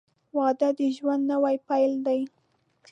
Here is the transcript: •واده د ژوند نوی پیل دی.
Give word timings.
•واده 0.37 0.69
د 0.77 0.79
ژوند 0.95 1.23
نوی 1.31 1.55
پیل 1.67 1.93
دی. 2.05 2.21